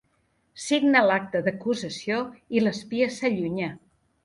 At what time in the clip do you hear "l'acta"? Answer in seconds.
1.07-1.43